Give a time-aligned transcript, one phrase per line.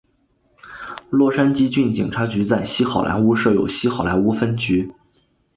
[1.11, 4.91] 洛杉矶郡警察局在西好莱坞设有西好莱坞分局。